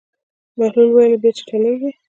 بهلول 0.57 0.89
وویل: 0.91 1.19
بیا 1.21 1.31
چټلېږي. 1.37 1.89